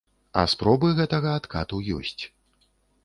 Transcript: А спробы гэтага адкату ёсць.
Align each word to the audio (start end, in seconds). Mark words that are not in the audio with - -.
А 0.43 0.45
спробы 0.53 0.89
гэтага 0.99 1.35
адкату 1.41 1.83
ёсць. 2.01 2.21